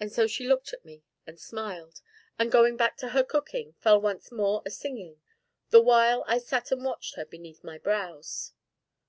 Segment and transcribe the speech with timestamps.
[0.00, 2.00] And so she looked at me and smiled,
[2.40, 5.20] and, going back to her cooking, fell once more a singing,
[5.70, 8.52] the while I sat and watched her beneath my brows.